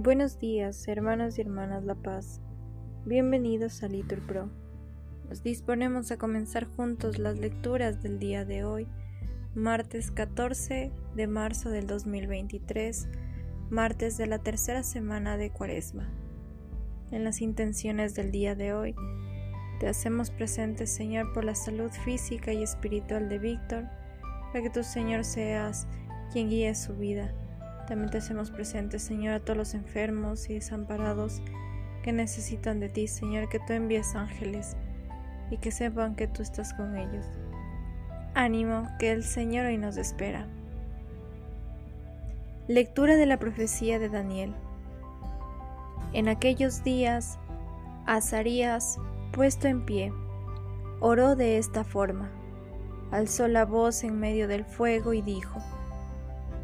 Buenos 0.00 0.38
días, 0.38 0.86
hermanos 0.86 1.38
y 1.38 1.40
hermanas 1.40 1.84
La 1.84 1.96
Paz. 1.96 2.40
Bienvenidos 3.04 3.82
a 3.82 3.88
Litur 3.88 4.20
Pro. 4.26 4.48
Nos 5.28 5.42
disponemos 5.42 6.10
a 6.10 6.16
comenzar 6.16 6.64
juntos 6.64 7.18
las 7.18 7.38
lecturas 7.38 8.02
del 8.02 8.18
día 8.18 8.44
de 8.44 8.64
hoy, 8.64 8.86
martes 9.54 10.10
14 10.10 10.92
de 11.16 11.26
marzo 11.26 11.70
del 11.70 11.86
2023, 11.86 13.08
martes 13.70 14.16
de 14.16 14.26
la 14.26 14.38
tercera 14.38 14.82
semana 14.82 15.36
de 15.36 15.50
Cuaresma. 15.50 16.08
En 17.10 17.24
las 17.24 17.40
intenciones 17.40 18.14
del 18.14 18.30
día 18.30 18.54
de 18.54 18.72
hoy, 18.72 18.94
te 19.80 19.88
hacemos 19.88 20.30
presente, 20.30 20.86
Señor, 20.86 21.32
por 21.32 21.44
la 21.44 21.54
salud 21.54 21.90
física 21.90 22.52
y 22.52 22.62
espiritual 22.62 23.28
de 23.28 23.38
Víctor, 23.38 23.84
para 24.52 24.62
que 24.62 24.70
tú, 24.70 24.82
Señor, 24.82 25.24
seas 25.24 25.86
quien 26.32 26.48
guíe 26.48 26.74
su 26.74 26.96
vida 26.96 27.32
también 27.88 28.10
te 28.10 28.18
hacemos 28.18 28.50
presentes, 28.50 29.00
Señor, 29.00 29.32
a 29.32 29.40
todos 29.40 29.56
los 29.56 29.72
enfermos 29.72 30.50
y 30.50 30.54
desamparados 30.54 31.40
que 32.02 32.12
necesitan 32.12 32.80
de 32.80 32.90
ti, 32.90 33.08
Señor, 33.08 33.48
que 33.48 33.60
tú 33.60 33.72
envíes 33.72 34.14
ángeles 34.14 34.76
y 35.50 35.56
que 35.56 35.70
sepan 35.70 36.14
que 36.14 36.28
tú 36.28 36.42
estás 36.42 36.74
con 36.74 36.98
ellos. 36.98 37.24
Ánimo, 38.34 38.86
que 38.98 39.10
el 39.10 39.24
Señor 39.24 39.64
hoy 39.64 39.78
nos 39.78 39.96
espera. 39.96 40.46
Lectura 42.66 43.16
de 43.16 43.24
la 43.24 43.38
profecía 43.38 43.98
de 43.98 44.10
Daniel. 44.10 44.54
En 46.12 46.28
aquellos 46.28 46.84
días, 46.84 47.38
Azarías, 48.04 48.98
puesto 49.32 49.66
en 49.66 49.86
pie, 49.86 50.12
oró 51.00 51.36
de 51.36 51.56
esta 51.56 51.84
forma, 51.84 52.30
alzó 53.12 53.48
la 53.48 53.64
voz 53.64 54.04
en 54.04 54.20
medio 54.20 54.46
del 54.46 54.66
fuego 54.66 55.14
y 55.14 55.22
dijo, 55.22 55.58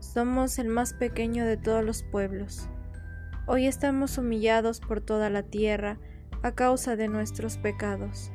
somos 0.00 0.58
el 0.58 0.68
más 0.68 0.92
pequeño 0.92 1.44
de 1.44 1.56
todos 1.56 1.84
los 1.84 2.02
pueblos. 2.02 2.68
Hoy 3.46 3.66
estamos 3.66 4.18
humillados 4.18 4.80
por 4.80 5.00
toda 5.00 5.30
la 5.30 5.42
tierra 5.42 5.98
a 6.42 6.52
causa 6.52 6.96
de 6.96 7.08
nuestros 7.08 7.58
pecados. 7.58 8.30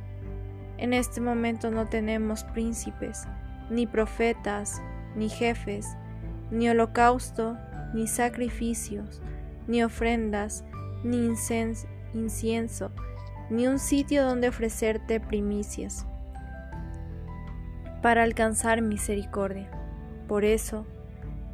En 0.78 0.94
este 0.94 1.22
momento 1.22 1.72
no 1.72 1.88
tenemos 1.88 2.44
príncipes, 2.44 3.28
ni 3.70 3.88
profetas, 3.88 4.82
ni 5.16 5.30
jefes, 5.30 5.88
ni 6.52 6.70
holocausto, 6.70 7.58
ni 7.94 8.08
sacrificios, 8.08 9.22
ni 9.68 9.84
ofrendas, 9.84 10.66
ni 11.04 11.26
incienso, 12.14 12.92
ni 13.50 13.68
un 13.68 13.80
sitio 13.80 14.26
donde 14.26 14.50
ofrecerte 14.50 15.20
primicias, 15.20 16.06
para 18.02 18.24
alcanzar 18.24 18.82
misericordia. 18.82 19.70
Por 20.28 20.44
eso, 20.44 20.86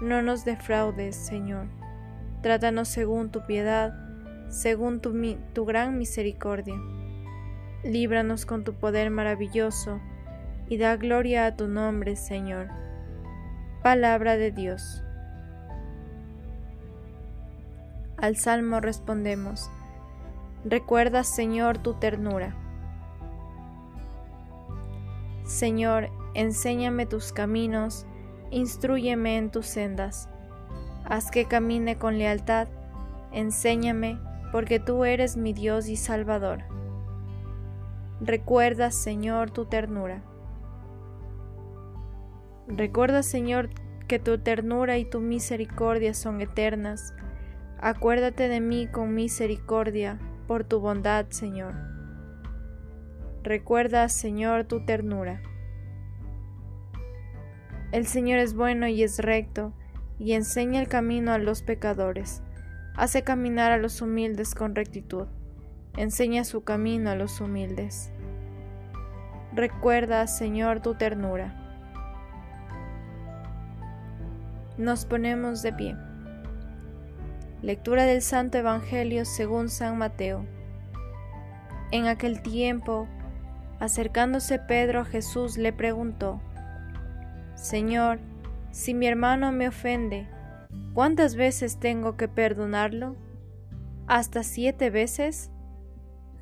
No 0.00 0.22
nos 0.22 0.44
defraudes, 0.44 1.14
Señor. 1.14 1.66
Trátanos 2.42 2.88
según 2.88 3.30
tu 3.30 3.44
piedad, 3.46 3.92
según 4.48 5.00
tu, 5.00 5.14
tu 5.52 5.64
gran 5.66 5.98
misericordia. 5.98 6.76
Líbranos 7.84 8.46
con 8.46 8.64
tu 8.64 8.74
poder 8.74 9.10
maravilloso 9.10 10.00
y 10.68 10.78
da 10.78 10.96
gloria 10.96 11.46
a 11.46 11.56
tu 11.56 11.68
nombre, 11.68 12.16
Señor. 12.16 12.68
Palabra 13.82 14.36
de 14.36 14.50
Dios. 14.50 15.02
Al 18.16 18.36
salmo 18.36 18.80
respondemos, 18.80 19.70
Recuerda, 20.64 21.24
Señor, 21.24 21.78
tu 21.78 21.94
ternura. 21.94 22.54
Señor, 25.44 26.10
enséñame 26.34 27.06
tus 27.06 27.32
caminos 27.32 28.06
instruyeme 28.50 29.36
en 29.36 29.50
tus 29.50 29.66
sendas. 29.66 30.28
Haz 31.04 31.30
que 31.30 31.46
camine 31.46 31.96
con 31.96 32.18
lealtad, 32.18 32.68
enséñame, 33.32 34.18
porque 34.52 34.80
tú 34.80 35.04
eres 35.04 35.36
mi 35.36 35.52
Dios 35.52 35.88
y 35.88 35.96
Salvador. 35.96 36.64
Recuerda, 38.20 38.90
Señor, 38.90 39.50
tu 39.50 39.64
ternura. 39.64 40.22
Recuerda, 42.66 43.22
Señor, 43.22 43.70
que 44.06 44.18
tu 44.18 44.38
ternura 44.38 44.98
y 44.98 45.04
tu 45.04 45.20
misericordia 45.20 46.14
son 46.14 46.40
eternas. 46.40 47.14
Acuérdate 47.80 48.48
de 48.48 48.60
mí 48.60 48.88
con 48.88 49.14
misericordia, 49.14 50.18
por 50.46 50.64
tu 50.64 50.80
bondad, 50.80 51.26
Señor. 51.30 51.74
Recuerda, 53.42 54.08
Señor, 54.08 54.64
tu 54.64 54.84
ternura. 54.84 55.40
El 57.92 58.06
Señor 58.06 58.38
es 58.38 58.54
bueno 58.54 58.86
y 58.86 59.02
es 59.02 59.18
recto, 59.18 59.72
y 60.20 60.34
enseña 60.34 60.80
el 60.80 60.86
camino 60.86 61.32
a 61.32 61.38
los 61.38 61.62
pecadores. 61.62 62.40
Hace 62.94 63.24
caminar 63.24 63.72
a 63.72 63.78
los 63.78 64.00
humildes 64.00 64.54
con 64.54 64.76
rectitud. 64.76 65.26
Enseña 65.96 66.44
su 66.44 66.62
camino 66.62 67.10
a 67.10 67.16
los 67.16 67.40
humildes. 67.40 68.12
Recuerda, 69.52 70.28
Señor, 70.28 70.80
tu 70.80 70.94
ternura. 70.94 71.56
Nos 74.78 75.04
ponemos 75.04 75.62
de 75.62 75.72
pie. 75.72 75.96
Lectura 77.60 78.04
del 78.04 78.22
Santo 78.22 78.58
Evangelio 78.58 79.24
según 79.24 79.68
San 79.68 79.98
Mateo. 79.98 80.46
En 81.90 82.06
aquel 82.06 82.40
tiempo, 82.40 83.08
acercándose 83.80 84.60
Pedro 84.60 85.00
a 85.00 85.04
Jesús, 85.04 85.58
le 85.58 85.72
preguntó, 85.72 86.40
Señor, 87.60 88.20
si 88.70 88.94
mi 88.94 89.06
hermano 89.06 89.52
me 89.52 89.68
ofende, 89.68 90.26
¿cuántas 90.94 91.34
veces 91.36 91.78
tengo 91.78 92.16
que 92.16 92.26
perdonarlo? 92.26 93.16
¿Hasta 94.06 94.44
siete 94.44 94.88
veces? 94.88 95.50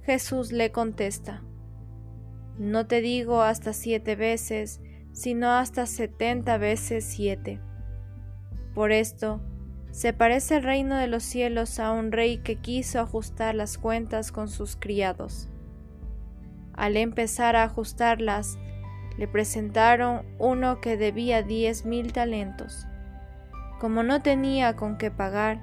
Jesús 0.04 0.52
le 0.52 0.70
contesta, 0.70 1.42
No 2.56 2.86
te 2.86 3.00
digo 3.00 3.42
hasta 3.42 3.72
siete 3.72 4.14
veces, 4.14 4.80
sino 5.10 5.50
hasta 5.50 5.86
setenta 5.86 6.56
veces 6.56 7.04
siete. 7.04 7.60
Por 8.72 8.92
esto, 8.92 9.40
se 9.90 10.12
parece 10.12 10.58
el 10.58 10.62
reino 10.62 10.96
de 10.96 11.08
los 11.08 11.24
cielos 11.24 11.80
a 11.80 11.90
un 11.90 12.12
rey 12.12 12.38
que 12.38 12.60
quiso 12.60 13.00
ajustar 13.00 13.56
las 13.56 13.76
cuentas 13.76 14.30
con 14.30 14.46
sus 14.46 14.76
criados. 14.76 15.48
Al 16.74 16.96
empezar 16.96 17.56
a 17.56 17.64
ajustarlas, 17.64 18.56
le 19.18 19.28
presentaron 19.28 20.22
uno 20.38 20.80
que 20.80 20.96
debía 20.96 21.42
diez 21.42 21.84
mil 21.84 22.12
talentos. 22.12 22.86
Como 23.80 24.02
no 24.02 24.22
tenía 24.22 24.76
con 24.76 24.96
qué 24.96 25.10
pagar, 25.10 25.60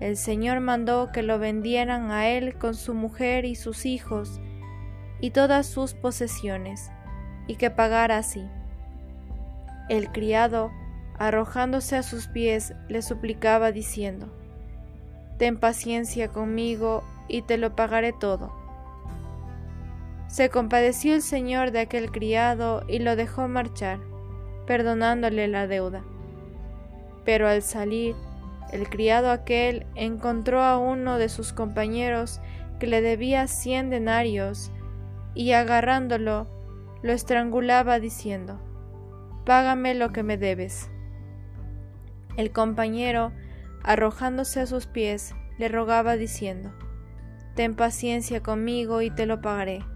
el 0.00 0.16
Señor 0.16 0.60
mandó 0.60 1.12
que 1.12 1.22
lo 1.22 1.38
vendieran 1.38 2.10
a 2.10 2.28
él 2.28 2.58
con 2.58 2.74
su 2.74 2.94
mujer 2.94 3.44
y 3.44 3.54
sus 3.54 3.86
hijos 3.86 4.40
y 5.20 5.30
todas 5.30 5.66
sus 5.66 5.94
posesiones, 5.94 6.90
y 7.46 7.56
que 7.56 7.70
pagara 7.70 8.18
así. 8.18 8.46
El 9.88 10.10
criado, 10.10 10.70
arrojándose 11.18 11.96
a 11.96 12.02
sus 12.02 12.26
pies, 12.28 12.74
le 12.88 13.00
suplicaba 13.00 13.72
diciendo, 13.72 14.28
Ten 15.38 15.58
paciencia 15.58 16.28
conmigo 16.28 17.04
y 17.28 17.42
te 17.42 17.56
lo 17.56 17.76
pagaré 17.76 18.12
todo. 18.12 18.65
Se 20.36 20.50
compadeció 20.50 21.14
el 21.14 21.22
señor 21.22 21.70
de 21.70 21.80
aquel 21.80 22.10
criado 22.10 22.84
y 22.86 22.98
lo 22.98 23.16
dejó 23.16 23.48
marchar, 23.48 24.00
perdonándole 24.66 25.48
la 25.48 25.66
deuda. 25.66 26.04
Pero 27.24 27.48
al 27.48 27.62
salir, 27.62 28.14
El 28.70 28.90
criado 28.90 29.30
aquel 29.30 29.86
encontró 29.94 30.62
a 30.62 30.76
uno 30.76 31.16
de 31.16 31.30
sus 31.30 31.54
compañeros 31.54 32.42
que 32.78 32.86
le 32.86 33.00
debía 33.00 33.46
cien 33.46 33.88
denarios, 33.88 34.70
y 35.34 35.52
agarrándolo, 35.52 36.46
lo 37.00 37.12
estrangulaba 37.12 37.98
diciendo, 37.98 38.60
Págame 39.46 39.94
lo 39.94 40.12
que 40.12 40.22
me 40.22 40.36
debes. 40.36 40.90
El 42.36 42.52
compañero, 42.52 43.32
arrojándose 43.82 44.60
a 44.60 44.66
sus 44.66 44.86
pies, 44.86 45.34
le 45.56 45.68
rogaba 45.68 46.18
diciendo, 46.18 46.74
Ten 47.54 47.74
paciencia 47.74 48.42
conmigo 48.42 49.00
y 49.00 49.08
te 49.08 49.24
lo 49.24 49.40
pagaré. 49.40 49.95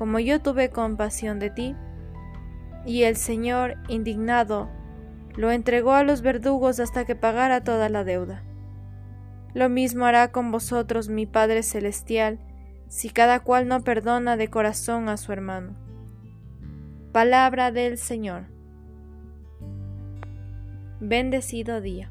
como 0.00 0.18
yo 0.18 0.40
tuve 0.40 0.70
compasión 0.70 1.38
de 1.38 1.50
ti? 1.50 1.76
Y 2.86 3.02
el 3.02 3.16
Señor, 3.16 3.76
indignado, 3.86 4.70
lo 5.36 5.50
entregó 5.50 5.92
a 5.92 6.04
los 6.04 6.22
verdugos 6.22 6.80
hasta 6.80 7.04
que 7.04 7.14
pagara 7.14 7.64
toda 7.64 7.90
la 7.90 8.02
deuda. 8.02 8.42
Lo 9.52 9.68
mismo 9.68 10.06
hará 10.06 10.32
con 10.32 10.52
vosotros 10.52 11.10
mi 11.10 11.26
Padre 11.26 11.62
Celestial, 11.62 12.38
si 12.88 13.10
cada 13.10 13.40
cual 13.40 13.68
no 13.68 13.82
perdona 13.82 14.38
de 14.38 14.48
corazón 14.48 15.10
a 15.10 15.18
su 15.18 15.32
hermano. 15.32 15.76
Palabra 17.12 17.70
del 17.70 17.98
Señor. 17.98 18.46
Bendecido 20.98 21.82
día. 21.82 22.10